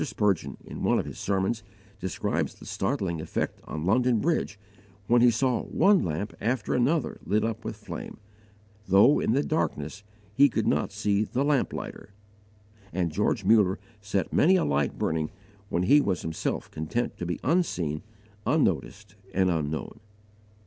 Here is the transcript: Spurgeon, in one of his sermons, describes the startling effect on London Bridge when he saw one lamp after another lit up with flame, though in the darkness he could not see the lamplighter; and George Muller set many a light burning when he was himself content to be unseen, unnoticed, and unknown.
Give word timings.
Spurgeon, 0.03 0.57
in 0.65 0.81
one 0.81 0.97
of 0.97 1.05
his 1.05 1.19
sermons, 1.19 1.61
describes 1.99 2.55
the 2.55 2.65
startling 2.65 3.21
effect 3.21 3.61
on 3.65 3.85
London 3.85 4.17
Bridge 4.19 4.57
when 5.05 5.21
he 5.21 5.29
saw 5.29 5.61
one 5.61 6.03
lamp 6.03 6.33
after 6.41 6.73
another 6.73 7.19
lit 7.23 7.43
up 7.43 7.63
with 7.63 7.75
flame, 7.75 8.17
though 8.87 9.19
in 9.19 9.33
the 9.33 9.43
darkness 9.43 10.01
he 10.33 10.49
could 10.49 10.65
not 10.65 10.91
see 10.91 11.23
the 11.23 11.45
lamplighter; 11.45 12.09
and 12.91 13.11
George 13.11 13.45
Muller 13.45 13.77
set 14.01 14.33
many 14.33 14.55
a 14.55 14.65
light 14.65 14.97
burning 14.97 15.29
when 15.69 15.83
he 15.83 16.01
was 16.01 16.23
himself 16.23 16.71
content 16.71 17.15
to 17.19 17.25
be 17.27 17.39
unseen, 17.43 18.01
unnoticed, 18.47 19.13
and 19.35 19.51
unknown. 19.51 19.99